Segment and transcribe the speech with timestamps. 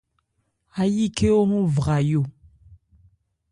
[0.81, 2.21] Áyí khɛ́n o hɔ́n vra yo.